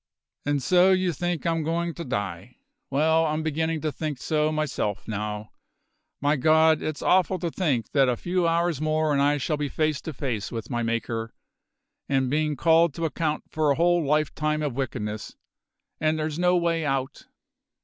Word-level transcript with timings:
And 0.47 0.63
so 0.63 0.89
you 0.93 1.13
think 1.13 1.45
I'm 1.45 1.61
goin' 1.61 1.93
to 1.93 2.03
die? 2.03 2.57
Well, 2.89 3.23
I'm 3.27 3.43
beginnin' 3.43 3.81
to 3.81 3.91
think 3.91 4.17
so 4.17 4.51
myself 4.51 5.07
now. 5.07 5.51
My 6.19 6.37
God! 6.37 6.81
it's 6.81 7.03
awful 7.03 7.37
to 7.37 7.51
think 7.51 7.91
that 7.91 8.09
a 8.09 8.17
few 8.17 8.47
hours 8.47 8.81
more 8.81 9.13
and 9.13 9.21
I 9.21 9.37
shall 9.37 9.57
be 9.57 9.69
face 9.69 10.01
to 10.01 10.11
face 10.11 10.51
with 10.51 10.71
my 10.71 10.81
Maker, 10.81 11.35
and 12.09 12.31
bein' 12.31 12.55
called 12.55 12.95
to 12.95 13.05
account 13.05 13.43
for 13.51 13.69
a 13.69 13.75
whole 13.75 14.03
lifetime 14.03 14.63
of 14.63 14.73
wickedness. 14.73 15.35
And 15.99 16.17
there's 16.17 16.39
no 16.39 16.57
way 16.57 16.83
out!" 16.83 17.27